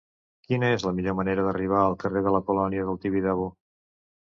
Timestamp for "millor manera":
0.99-1.43